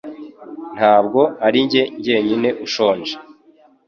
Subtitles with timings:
[0.75, 3.13] Ntabwo ari njye jyenyine ushonje